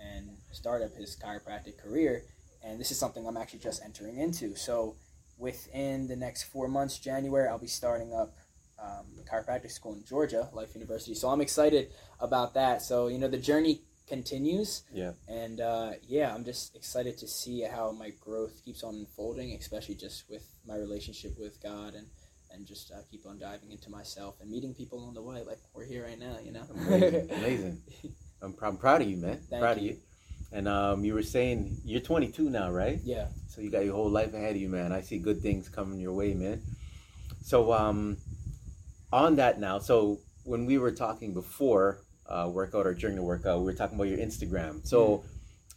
and 0.00 0.30
start 0.52 0.82
up 0.82 0.94
his 0.94 1.16
chiropractic 1.16 1.78
career. 1.78 2.24
And 2.62 2.80
this 2.80 2.90
is 2.90 2.98
something 2.98 3.26
I'm 3.26 3.36
actually 3.36 3.60
just 3.60 3.82
entering 3.84 4.18
into. 4.18 4.54
So 4.56 4.96
within 5.38 6.06
the 6.06 6.16
next 6.16 6.44
four 6.44 6.68
months, 6.68 6.98
January, 6.98 7.48
I'll 7.48 7.58
be 7.58 7.66
starting 7.66 8.12
up 8.14 8.34
um, 8.82 9.06
chiropractic 9.30 9.70
school 9.70 9.94
in 9.94 10.04
Georgia, 10.04 10.48
Life 10.52 10.74
University. 10.74 11.14
So 11.14 11.28
I'm 11.28 11.40
excited 11.40 11.90
about 12.18 12.54
that. 12.54 12.82
So 12.82 13.08
you 13.08 13.18
know 13.18 13.28
the 13.28 13.38
journey 13.38 13.82
continues. 14.06 14.82
Yeah. 14.92 15.12
And 15.28 15.60
uh, 15.60 15.92
yeah, 16.06 16.34
I'm 16.34 16.44
just 16.44 16.76
excited 16.76 17.16
to 17.18 17.28
see 17.28 17.62
how 17.62 17.92
my 17.92 18.10
growth 18.20 18.62
keeps 18.64 18.82
on 18.82 18.94
unfolding, 18.94 19.52
especially 19.52 19.94
just 19.94 20.24
with 20.28 20.46
my 20.66 20.76
relationship 20.76 21.38
with 21.38 21.62
God 21.62 21.94
and 21.94 22.06
and 22.52 22.66
just 22.66 22.90
uh, 22.90 22.96
keep 23.08 23.24
on 23.26 23.38
diving 23.38 23.70
into 23.70 23.88
myself 23.90 24.34
and 24.40 24.50
meeting 24.50 24.74
people 24.74 25.04
on 25.06 25.14
the 25.14 25.22
way, 25.22 25.42
like 25.44 25.60
we're 25.72 25.84
here 25.84 26.04
right 26.04 26.18
now. 26.18 26.36
You 26.44 26.52
know. 26.52 26.66
Amazing. 26.74 27.30
Amazing. 27.30 27.82
I'm, 28.42 28.52
pr- 28.52 28.66
I'm 28.66 28.76
proud 28.76 29.02
of 29.02 29.08
you, 29.08 29.16
man. 29.16 29.40
Thank 29.48 29.60
proud 29.60 29.80
you. 29.80 29.90
of 29.90 29.96
you. 29.96 30.02
And 30.52 30.66
um, 30.66 31.04
you 31.04 31.14
were 31.14 31.22
saying 31.22 31.76
you're 31.84 32.00
22 32.00 32.50
now, 32.50 32.70
right? 32.70 32.98
Yeah. 33.04 33.28
So 33.48 33.60
you 33.60 33.70
got 33.70 33.84
your 33.84 33.94
whole 33.94 34.10
life 34.10 34.34
ahead 34.34 34.56
of 34.56 34.60
you, 34.60 34.68
man. 34.68 34.92
I 34.92 35.00
see 35.00 35.18
good 35.18 35.40
things 35.40 35.68
coming 35.68 36.00
your 36.00 36.12
way, 36.12 36.34
man. 36.34 36.60
So 37.42 37.72
um, 37.72 38.16
on 39.12 39.36
that 39.36 39.60
now, 39.60 39.78
so 39.78 40.18
when 40.44 40.66
we 40.66 40.78
were 40.78 40.92
talking 40.92 41.34
before 41.34 42.00
uh, 42.26 42.48
workout 42.52 42.86
or 42.86 42.94
during 42.94 43.16
the 43.16 43.22
workout, 43.22 43.58
we 43.58 43.64
were 43.64 43.74
talking 43.74 43.96
about 43.96 44.08
your 44.08 44.18
Instagram. 44.18 44.86
So 44.86 45.24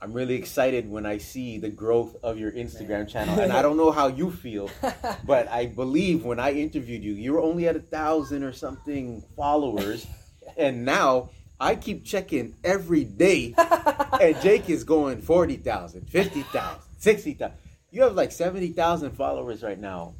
I'm 0.01 0.13
really 0.13 0.35
excited 0.35 0.89
when 0.89 1.05
I 1.05 1.17
see 1.17 1.59
the 1.59 1.69
growth 1.69 2.15
of 2.23 2.37
your 2.37 2.51
Instagram 2.51 2.89
Man. 2.89 3.07
channel, 3.07 3.39
and 3.39 3.53
I 3.53 3.61
don't 3.61 3.77
know 3.77 3.91
how 3.91 4.07
you 4.07 4.31
feel, 4.31 4.69
but 5.25 5.47
I 5.47 5.67
believe 5.67 6.25
when 6.25 6.39
I 6.39 6.51
interviewed 6.51 7.03
you, 7.03 7.13
you 7.13 7.33
were 7.33 7.41
only 7.41 7.67
at 7.67 7.75
a 7.75 7.79
thousand 7.79 8.43
or 8.43 8.51
something 8.51 9.23
followers, 9.35 10.05
and 10.57 10.83
now 10.83 11.29
I 11.59 11.75
keep 11.75 12.03
checking 12.03 12.55
every 12.63 13.03
day, 13.03 13.53
and 13.57 14.35
Jake 14.41 14.69
is 14.69 14.83
going 14.83 15.21
40,000, 15.21 16.09
50,000, 16.09 16.81
60,000. 16.97 17.55
You 17.91 18.01
have 18.03 18.15
like 18.15 18.31
70,000 18.31 19.11
followers 19.11 19.63
right 19.63 19.79
now 19.79 20.15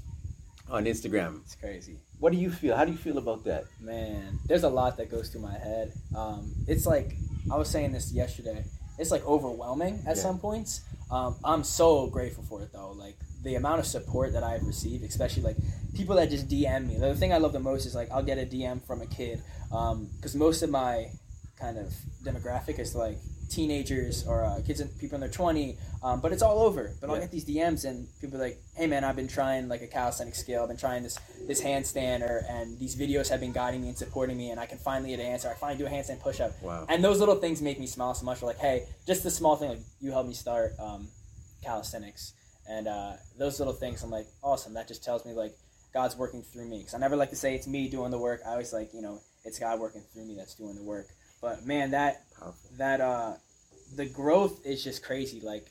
on 0.70 0.86
Instagram. 0.86 1.42
it's 1.42 1.56
crazy. 1.56 1.98
What 2.20 2.32
do 2.32 2.38
you 2.40 2.50
feel? 2.52 2.76
How 2.78 2.86
do 2.86 2.92
you 2.92 2.98
feel 2.98 3.18
about 3.18 3.44
that? 3.46 3.66
Man, 3.82 4.40
there's 4.46 4.64
a 4.64 4.70
lot 4.70 4.96
that 4.98 5.12
goes 5.12 5.30
through 5.30 5.42
my 5.42 5.58
head. 5.58 5.92
Um, 6.16 6.54
it's 6.68 6.86
like 6.86 7.16
I 7.52 7.58
was 7.58 7.68
saying 7.70 7.92
this 7.92 8.14
yesterday. 8.14 8.64
It's 8.98 9.12
like 9.12 9.26
overwhelming 9.26 10.04
at 10.08 10.16
Yeah. 10.16 10.22
some 10.22 10.40
points. 10.40 10.82
Um, 11.12 11.36
I'm 11.44 11.64
so 11.66 12.08
grateful 12.08 12.44
for 12.44 12.62
it 12.62 12.70
though. 12.72 12.92
Like 12.92 13.16
the 13.44 13.56
amount 13.56 13.80
of 13.80 13.86
support 13.86 14.32
that 14.34 14.44
I've 14.44 14.64
received, 14.64 15.04
especially 15.04 15.44
like 15.44 15.58
people 15.96 16.16
that 16.16 16.30
just 16.30 16.48
DM 16.48 16.88
me. 16.88 16.98
The 16.98 17.14
thing 17.16 17.34
I 17.34 17.38
love 17.40 17.52
the 17.52 17.60
most 17.60 17.86
is 17.86 17.94
like 17.96 18.10
I'll 18.12 18.24
get 18.24 18.38
a 18.38 18.46
DM 18.46 18.86
from 18.88 19.02
a 19.02 19.08
kid 19.08 19.42
because 19.70 20.34
most 20.36 20.62
of 20.62 20.70
my 20.70 21.08
kind 21.64 21.78
of 21.78 21.94
demographic 22.26 22.78
is 22.78 22.94
like 22.94 23.18
teenagers 23.50 24.26
or 24.28 24.44
uh, 24.44 24.60
kids 24.68 24.80
and 24.82 24.90
people 25.00 25.16
in 25.16 25.22
their 25.22 25.30
20 25.30 25.78
um, 26.04 26.20
but 26.20 26.32
it's 26.34 26.42
all 26.42 26.60
over 26.60 26.92
but 27.00 27.10
i'll 27.10 27.20
get 27.20 27.32
these 27.32 27.46
dms 27.46 27.86
and 27.86 28.08
people 28.20 28.36
are 28.38 28.44
like 28.48 28.58
hey 28.76 28.88
man 28.88 29.04
i've 29.04 29.16
been 29.16 29.28
trying 29.28 29.70
like 29.70 29.82
a 29.82 29.88
calisthenics 29.88 30.40
skill 30.40 30.64
i've 30.64 30.68
been 30.68 30.78
trying 30.78 31.04
this 31.04 31.18
this 31.48 31.62
handstand 31.62 32.22
or, 32.22 32.44
and 32.50 32.78
these 32.80 32.96
videos 32.96 33.30
have 33.30 33.40
been 33.40 33.52
guiding 33.54 33.82
me 33.82 33.90
and 33.90 33.98
supporting 33.98 34.36
me 34.38 34.50
and 34.50 34.60
i 34.60 34.66
can 34.66 34.78
finally 34.80 35.12
get 35.12 35.20
an 35.20 35.26
answer 35.28 35.48
i 35.50 35.54
finally 35.54 35.78
do 35.78 35.86
a 35.86 35.90
handstand 35.90 36.20
push-up 36.22 36.52
Wow. 36.62 36.86
and 36.90 37.04
those 37.04 37.20
little 37.20 37.36
things 37.36 37.62
make 37.62 37.80
me 37.80 37.88
smile 37.88 38.14
so 38.16 38.26
much 38.26 38.42
like 38.42 38.58
hey 38.58 38.78
just 39.08 39.24
the 39.24 39.32
small 39.32 39.56
thing 39.56 39.70
like 39.70 39.80
you 40.02 40.12
helped 40.12 40.28
me 40.28 40.34
start 40.34 40.74
um, 40.80 41.08
calisthenics 41.64 42.34
and 42.68 42.88
uh, 42.88 43.14
those 43.38 43.60
little 43.60 43.74
things 43.74 44.04
i'm 44.04 44.10
like 44.10 44.28
awesome 44.42 44.74
that 44.74 44.88
just 44.88 45.04
tells 45.04 45.26
me 45.26 45.32
like 45.34 45.54
God's 45.94 46.18
working 46.18 46.42
through 46.42 46.68
me. 46.68 46.80
Because 46.80 46.96
I 46.96 46.98
never 46.98 47.16
like 47.16 47.30
to 47.30 47.36
say 47.36 47.54
it's 47.54 47.68
me 47.68 47.88
doing 47.88 48.10
the 48.10 48.18
work. 48.18 48.42
I 48.48 48.54
always 48.54 48.74
like, 48.74 48.90
you 48.96 49.02
know, 49.04 49.20
it's 49.46 49.60
God 49.60 49.80
working 49.80 50.02
through 50.12 50.26
me 50.26 50.34
that's 50.36 50.56
doing 50.56 50.74
the 50.74 50.82
work. 50.82 51.06
But 51.44 51.66
man, 51.66 51.92
that 51.92 52.24
Powerful. 52.40 52.70
that 52.78 53.02
uh, 53.02 53.34
the 53.98 54.06
growth 54.06 54.66
is 54.66 54.82
just 54.82 55.04
crazy. 55.04 55.42
Like, 55.42 55.68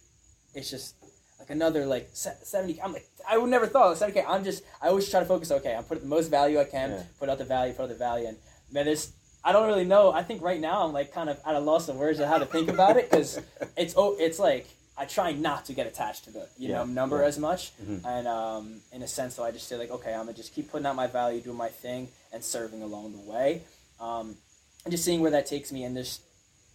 it's 0.55 0.71
just 0.71 0.95
like 1.41 1.49
another 1.49 1.87
like 1.87 2.11
seventy. 2.13 2.79
I'm 2.81 2.93
like, 2.93 3.07
I 3.29 3.39
would 3.39 3.49
never 3.49 3.67
thought 3.67 3.97
seventy 3.97 4.21
k. 4.21 4.27
I'm 4.29 4.45
just, 4.45 4.63
I 4.83 4.89
always 4.89 5.09
try 5.11 5.21
to 5.21 5.27
focus. 5.27 5.51
Okay, 5.51 5.75
I'm 5.75 5.85
putting 5.85 6.03
the 6.05 6.11
most 6.11 6.29
value 6.31 6.61
I 6.61 6.65
can. 6.65 6.91
Yeah. 6.91 7.03
Put 7.19 7.31
out 7.31 7.39
the 7.39 7.47
value, 7.47 7.73
put 7.73 7.85
out 7.85 7.89
the 7.89 7.95
value, 7.95 8.27
and 8.29 8.37
man, 8.71 8.85
there's. 8.85 9.13
I 9.45 9.51
don't 9.51 9.67
really 9.67 9.87
know. 9.87 10.13
I 10.13 10.23
think 10.23 10.41
right 10.43 10.61
now 10.61 10.85
I'm 10.87 10.93
like 10.93 11.13
kind 11.13 11.29
of 11.31 11.41
at 11.45 11.55
a 11.57 11.59
loss 11.59 11.89
of 11.89 11.97
words 11.97 12.21
of 12.21 12.29
how 12.29 12.39
to 12.39 12.47
think 12.47 12.69
about 12.69 12.97
it 12.99 13.11
because 13.11 13.41
it's 13.77 13.95
oh, 13.97 14.15
it's 14.21 14.39
like 14.39 14.67
I 14.97 15.07
try 15.07 15.33
not 15.33 15.65
to 15.65 15.73
get 15.73 15.87
attached 15.87 16.25
to 16.25 16.31
the 16.33 16.47
you 16.59 16.69
Yeah, 16.69 16.77
know 16.77 16.85
number 16.85 17.23
yeah. 17.23 17.29
as 17.29 17.39
much, 17.39 17.73
Mhm. 17.83 18.05
and 18.05 18.29
um, 18.29 18.81
in 18.93 19.03
a 19.03 19.09
sense, 19.09 19.35
so 19.37 19.43
I 19.43 19.51
just 19.51 19.67
say 19.69 19.77
like, 19.79 19.91
okay, 19.91 20.13
I'm 20.13 20.27
gonna 20.27 20.35
just 20.35 20.55
keep 20.55 20.71
putting 20.71 20.87
out 20.87 20.95
my 20.97 21.07
value, 21.09 21.41
doing 21.41 21.57
my 21.57 21.71
thing, 21.71 22.09
and 22.31 22.45
serving 22.45 22.83
along 22.83 23.13
the 23.15 23.31
way, 23.33 23.63
um, 23.99 24.37
and 24.85 24.93
just 24.93 25.05
seeing 25.05 25.21
where 25.21 25.31
that 25.31 25.47
takes 25.47 25.73
me, 25.73 25.85
and 25.85 25.97
just 25.97 26.23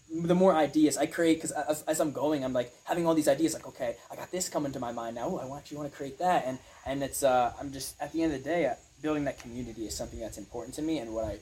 the 0.09 0.35
more 0.35 0.55
ideas 0.55 0.97
I 0.97 1.05
create, 1.05 1.35
because 1.35 1.51
as, 1.51 1.83
as 1.83 1.99
I'm 1.99 2.11
going, 2.11 2.43
I'm 2.43 2.53
like 2.53 2.71
having 2.85 3.05
all 3.05 3.13
these 3.13 3.27
ideas, 3.27 3.53
like, 3.53 3.67
okay, 3.67 3.95
I 4.11 4.15
got 4.15 4.31
this 4.31 4.49
coming 4.49 4.71
to 4.71 4.79
my 4.79 4.91
mind 4.91 5.15
now. 5.15 5.29
Ooh, 5.29 5.37
I 5.37 5.57
actually 5.57 5.77
want 5.77 5.91
to 5.91 5.97
create 5.97 6.19
that, 6.19 6.45
and 6.45 6.59
and 6.85 7.03
it's 7.03 7.23
uh, 7.23 7.53
I'm 7.59 7.71
just 7.71 8.01
at 8.01 8.13
the 8.13 8.23
end 8.23 8.33
of 8.33 8.43
the 8.43 8.49
day, 8.49 8.65
uh, 8.65 8.75
building 9.01 9.25
that 9.25 9.39
community 9.39 9.85
is 9.85 9.95
something 9.95 10.19
that's 10.19 10.37
important 10.37 10.75
to 10.75 10.81
me, 10.81 10.99
and 10.99 11.13
what 11.13 11.25
I 11.25 11.39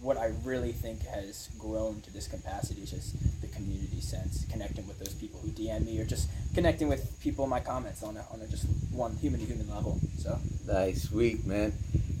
what 0.00 0.16
I 0.16 0.32
really 0.44 0.72
think 0.72 1.06
has 1.06 1.48
grown 1.58 2.00
to 2.00 2.12
this 2.12 2.26
capacity 2.26 2.82
is 2.82 2.90
just 2.90 3.40
the 3.40 3.46
community 3.48 4.00
sense, 4.00 4.44
connecting 4.50 4.86
with 4.88 4.98
those 4.98 5.14
people 5.14 5.40
who 5.40 5.50
DM 5.50 5.86
me, 5.86 6.00
or 6.00 6.04
just 6.04 6.28
connecting 6.54 6.88
with 6.88 7.20
people 7.20 7.44
in 7.44 7.50
my 7.50 7.60
comments 7.60 8.02
on 8.02 8.16
a, 8.16 8.24
on 8.32 8.40
a 8.40 8.48
just 8.48 8.66
one 8.90 9.16
human 9.16 9.40
to 9.40 9.46
human 9.46 9.70
level. 9.70 9.98
So 10.18 10.38
Nice, 10.66 11.02
sweet, 11.08 11.44
man. 11.46 11.72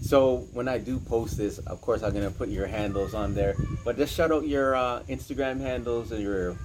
So 0.02 0.48
when 0.52 0.68
I 0.68 0.78
do 0.78 0.98
post 0.98 1.38
this, 1.38 1.58
of 1.58 1.80
course 1.80 2.02
I'm 2.02 2.12
gonna 2.12 2.30
put 2.30 2.48
your 2.48 2.66
handles 2.66 3.14
on 3.14 3.34
there, 3.34 3.54
but 3.84 3.96
just 3.96 4.14
shout 4.14 4.32
out 4.32 4.46
your 4.46 4.74
uh, 4.74 5.02
Instagram 5.08 5.60
handles 5.60 6.10
and 6.10 6.20
your 6.20 6.56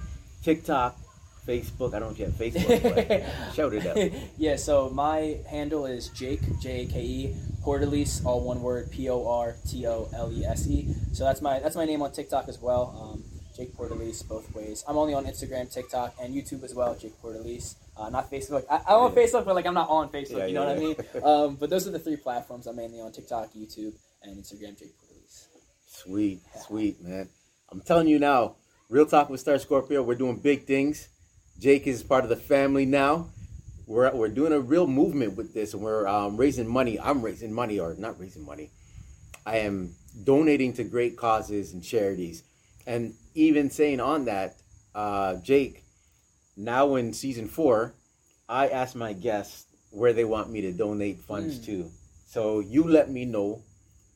TikTok, 0.42 0.98
Facebook. 1.46 1.94
I 1.94 2.00
don't 2.00 2.08
know 2.08 2.10
if 2.10 2.18
you 2.18 2.24
have 2.26 2.34
Facebook, 2.34 2.82
but 2.82 3.54
shout 3.54 3.72
it 3.74 3.86
out. 3.86 4.20
yeah, 4.38 4.56
so 4.56 4.90
my 4.90 5.38
handle 5.48 5.86
is 5.86 6.08
Jake 6.08 6.40
J 6.60 6.82
A 6.82 6.86
K 6.86 7.00
E 7.00 7.36
Portolese, 7.62 8.24
all 8.24 8.40
one 8.40 8.60
word 8.60 8.90
P 8.90 9.08
O 9.08 9.26
R 9.28 9.54
T 9.68 9.86
O 9.86 10.08
L 10.12 10.32
E 10.32 10.44
S 10.44 10.66
E. 10.68 10.88
So 11.12 11.24
that's 11.24 11.40
my 11.40 11.60
that's 11.60 11.76
my 11.76 11.84
name 11.84 12.02
on 12.02 12.12
TikTok 12.12 12.48
as 12.48 12.58
well. 12.60 13.14
Um, 13.14 13.24
Jake 13.58 13.76
Portolese, 13.76 14.22
both 14.22 14.54
ways. 14.54 14.84
I'm 14.86 14.96
only 14.96 15.14
on 15.14 15.24
Instagram, 15.26 15.72
TikTok, 15.72 16.14
and 16.22 16.32
YouTube 16.32 16.62
as 16.62 16.76
well. 16.76 16.94
Jake 16.94 17.20
Portolese, 17.20 17.74
uh, 17.96 18.08
not 18.08 18.30
Facebook. 18.30 18.64
I, 18.70 18.76
I'm 18.86 19.00
on 19.00 19.12
Yeah. 19.12 19.22
Facebook, 19.24 19.44
but 19.44 19.56
like 19.56 19.66
I'm 19.66 19.74
not 19.74 19.88
on 19.90 20.10
Facebook. 20.10 20.38
Yeah, 20.38 20.46
you 20.46 20.54
know 20.54 20.62
yeah, 20.62 20.74
what 20.74 20.76
I 20.76 20.80
mean? 20.80 20.96
Um, 21.24 21.56
but 21.56 21.68
those 21.68 21.88
are 21.88 21.90
the 21.90 21.98
three 21.98 22.16
platforms 22.16 22.68
I'm 22.68 22.76
mainly 22.76 23.00
on: 23.00 23.10
TikTok, 23.10 23.52
YouTube, 23.54 23.94
and 24.22 24.38
Instagram. 24.38 24.78
Jake 24.78 24.94
Portolese. 24.96 25.48
Sweet, 25.88 26.40
sweet, 26.66 27.02
man. 27.02 27.28
I'm 27.70 27.80
telling 27.80 28.06
you 28.06 28.20
now, 28.20 28.54
Real 28.88 29.06
Talk 29.06 29.28
with 29.28 29.40
Star 29.40 29.58
Scorpio, 29.58 30.04
we're 30.04 30.14
doing 30.14 30.36
big 30.36 30.64
things. 30.64 31.08
Jake 31.58 31.88
is 31.88 32.04
part 32.04 32.22
of 32.22 32.30
the 32.30 32.36
family 32.36 32.86
now. 32.86 33.28
We're, 33.88 34.14
we're 34.14 34.28
doing 34.28 34.52
a 34.52 34.60
real 34.60 34.86
movement 34.86 35.36
with 35.36 35.52
this, 35.52 35.74
and 35.74 35.82
we're 35.82 36.06
um, 36.06 36.36
raising 36.36 36.68
money. 36.68 37.00
I'm 37.00 37.22
raising 37.22 37.52
money, 37.52 37.80
or 37.80 37.94
not 37.98 38.20
raising 38.20 38.46
money. 38.46 38.70
I 39.44 39.58
am 39.58 39.94
donating 40.22 40.74
to 40.74 40.84
great 40.84 41.16
causes 41.16 41.72
and 41.72 41.82
charities. 41.82 42.44
And 42.86 43.14
even 43.38 43.70
saying 43.70 44.00
on 44.00 44.24
that, 44.26 44.56
uh, 44.94 45.36
Jake, 45.36 45.84
now 46.56 46.96
in 46.96 47.12
season 47.12 47.46
four, 47.48 47.94
I 48.48 48.68
ask 48.68 48.94
my 48.96 49.12
guests 49.12 49.64
where 49.90 50.12
they 50.12 50.24
want 50.24 50.50
me 50.50 50.60
to 50.62 50.72
donate 50.72 51.20
funds 51.20 51.58
Mm. 51.58 51.64
to. 51.66 51.90
So 52.26 52.60
you 52.60 52.84
let 52.84 53.10
me 53.10 53.24
know 53.24 53.62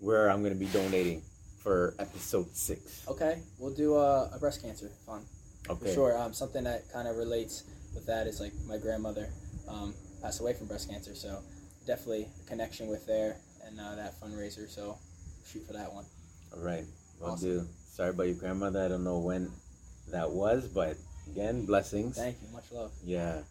where 0.01 0.31
I'm 0.31 0.43
going 0.43 0.53
to 0.53 0.59
be 0.59 0.67
donating 0.67 1.23
for 1.63 1.95
episode 1.99 2.55
six. 2.57 3.07
Okay, 3.09 3.39
we'll 3.59 3.73
do 3.75 3.97
a, 3.97 4.29
a 4.35 4.39
breast 4.39 4.61
cancer 4.63 4.91
fund. 5.07 5.25
Okay. 5.71 5.87
For 5.87 5.93
sure. 5.95 6.19
Um, 6.19 6.33
something 6.35 6.65
that 6.65 6.91
kind 6.93 7.07
of 7.07 7.17
relates 7.17 7.63
with 7.95 8.05
that 8.07 8.27
is 8.27 8.41
like 8.41 8.53
my 8.67 8.79
grandmother 8.79 9.29
um, 9.69 9.95
passed 10.21 10.41
away 10.41 10.55
from 10.55 10.67
breast 10.67 10.91
cancer, 10.91 11.15
so 11.15 11.39
definitely 11.87 12.27
a 12.45 12.49
connection 12.49 12.89
with 12.89 13.07
there 13.07 13.37
and 13.65 13.79
uh, 13.79 13.95
that 13.95 14.21
fundraiser. 14.21 14.69
So 14.69 14.99
shoot 15.47 15.65
for 15.67 15.73
that 15.75 15.93
one. 15.93 16.05
All 16.57 16.61
right. 16.65 16.85
Will 17.21 17.31
Awesome. 17.31 17.49
do. 17.61 17.69
Sorry 17.93 18.09
about 18.09 18.27
your 18.27 18.37
grandmother. 18.37 18.83
I 18.83 18.89
don't 18.89 19.05
know 19.05 19.19
when 19.19 19.53
that 20.13 20.31
was, 20.31 20.67
but 20.67 20.97
again, 21.31 21.67
blessings. 21.67 22.17
Thank 22.17 22.39
you. 22.41 22.49
Much 22.51 22.73
love. 22.73 22.91
Yeah. 23.05 23.43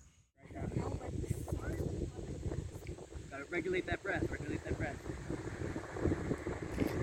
Gotta 3.30 3.44
regulate 3.52 3.86
that 3.86 4.02
breath. 4.02 4.26
Regulate 4.32 4.64
that 4.64 4.78
breath. 4.80 4.96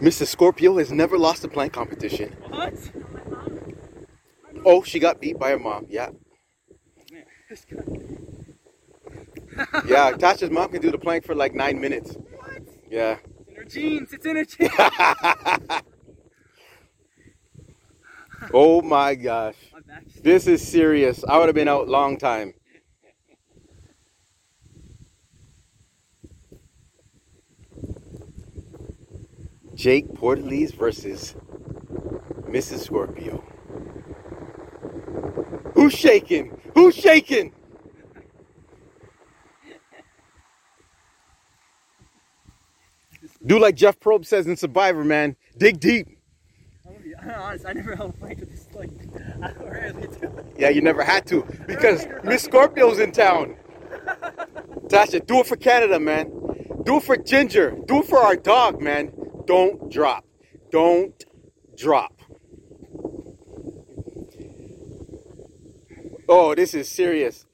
Mrs. 0.00 0.26
Scorpio 0.26 0.78
has 0.78 0.90
never 0.90 1.16
lost 1.16 1.44
a 1.44 1.48
plank 1.48 1.72
competition. 1.72 2.32
What? 2.48 2.74
Oh, 4.64 4.82
she 4.82 4.98
got 4.98 5.20
beat 5.20 5.38
by 5.38 5.50
her 5.50 5.60
mom. 5.60 5.86
Yeah. 5.88 6.10
Yeah, 9.86 10.12
Tasha's 10.12 10.50
mom 10.50 10.70
can 10.70 10.80
do 10.80 10.92
the 10.92 10.98
plank 10.98 11.24
for 11.24 11.34
like 11.34 11.52
nine 11.52 11.80
minutes. 11.80 12.12
What? 12.14 12.62
Yeah. 12.88 13.18
It's 13.48 13.48
in 13.48 13.56
her 13.56 13.64
genes. 13.64 14.12
It's 14.12 14.26
in 14.26 14.36
her 14.36 14.44
genes. 14.44 15.82
oh 18.52 18.82
my 18.82 19.14
gosh. 19.14 19.56
This 20.22 20.46
is 20.46 20.66
serious. 20.66 21.24
I 21.26 21.38
would 21.38 21.46
have 21.46 21.54
been 21.54 21.68
out 21.68 21.88
long 21.88 22.16
time. 22.18 22.54
Jake 29.74 30.12
Portolese 30.14 30.72
versus 30.72 31.36
Mrs. 32.48 32.80
Scorpio. 32.80 33.44
Who's 35.74 35.92
shaking? 35.92 36.60
Who's 36.74 36.96
shaking? 36.96 37.52
Do 43.46 43.60
like 43.60 43.76
Jeff 43.76 44.00
Probst 44.00 44.26
says 44.26 44.48
in 44.48 44.56
Survivor, 44.56 45.04
man. 45.04 45.36
Dig 45.56 45.78
deep. 45.78 46.17
I'm 47.64 47.74
gonna 47.74 47.86
be 47.86 47.92
honest. 47.92 47.92
I 47.92 47.92
never 47.92 47.96
held 47.96 48.10
a 48.10 48.18
plank 48.18 48.40
with 48.40 48.50
this. 48.50 48.68
Like, 48.74 48.90
I 49.42 49.52
rarely 49.64 50.08
do 50.08 50.26
it. 50.38 50.46
Yeah, 50.58 50.68
you 50.70 50.80
never 50.80 51.02
had 51.02 51.26
to 51.26 51.44
because 51.66 52.06
Miss 52.24 52.42
Scorpio's 52.42 52.98
in 52.98 53.12
town. 53.12 53.56
Tasha, 54.88 55.24
do 55.26 55.40
it 55.40 55.46
for 55.46 55.56
Canada, 55.56 56.00
man. 56.00 56.30
Do 56.84 56.96
it 56.96 57.02
for 57.02 57.16
Ginger. 57.16 57.76
Do 57.86 58.00
it 58.02 58.06
for 58.06 58.18
our 58.18 58.36
dog, 58.36 58.80
man. 58.80 59.12
Don't 59.46 59.90
drop. 59.90 60.24
Don't 60.70 61.24
drop. 61.76 62.12
Oh, 66.28 66.54
this 66.54 66.74
is 66.74 66.88
serious. 66.88 67.46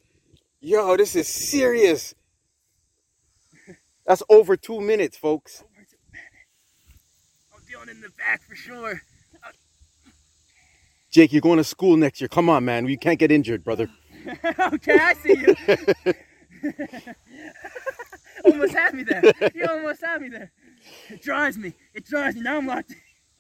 Yo, 0.61 0.97
this 0.97 1.15
is 1.15 1.29
serious. 1.29 2.15
That's 4.07 4.23
over 4.29 4.57
two 4.57 4.81
minutes, 4.81 5.17
folks. 5.17 5.65
I'm 7.55 7.61
feeling 7.63 7.89
in 7.89 8.01
the 8.01 8.11
back 8.11 8.43
for 8.43 8.55
sure. 8.55 9.03
Jake, 11.15 11.33
you're 11.33 11.41
going 11.41 11.59
to 11.59 11.65
school 11.65 11.97
next 11.97 12.21
year. 12.21 12.27
Come 12.27 12.49
on, 12.49 12.65
man. 12.65 12.89
You 12.89 12.99
can't 12.99 13.21
get 13.21 13.31
injured, 13.31 13.63
brother. 13.63 13.89
okay, 14.73 14.99
I 14.99 15.15
see 15.15 15.37
you. 15.39 15.55
almost 18.45 18.75
had 18.75 18.95
me 18.95 19.05
there. 19.05 19.23
You 19.55 19.65
almost 19.71 20.05
had 20.05 20.23
me 20.23 20.29
there. 20.29 20.51
It 21.09 21.23
drives 21.23 21.57
me. 21.57 21.73
It 21.95 22.05
drives 22.05 22.35
me. 22.35 22.43
Now 22.43 22.57
I'm 22.57 22.67
locked 22.67 22.91
in. 22.91 22.97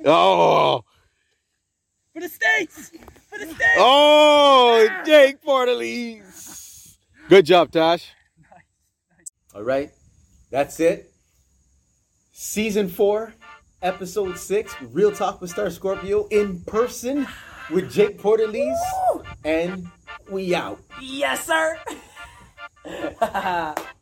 Oh, 0.06 0.84
For 2.12 2.20
the 2.20 2.28
States! 2.28 2.92
For 3.28 3.40
the 3.40 3.46
States! 3.46 3.76
oh, 3.76 4.88
Jake 5.04 5.42
Portolese. 5.42 6.96
Good 7.28 7.44
job, 7.44 7.72
Tash. 7.72 8.08
Nice. 8.38 9.32
All 9.52 9.64
right. 9.64 9.90
That's 10.48 10.78
it. 10.78 11.10
Season 12.30 12.88
four, 12.88 13.34
episode 13.82 14.38
six, 14.38 14.76
Real 14.80 15.10
Talk 15.10 15.40
with 15.40 15.50
Star 15.50 15.70
Scorpio 15.70 16.28
in 16.28 16.60
person 16.60 17.26
with 17.70 17.92
Jake 17.92 18.18
Portolese. 18.18 18.76
And 19.44 19.88
we 20.28 20.54
out. 20.54 20.80
Yes, 21.00 21.46
sir! 21.46 21.78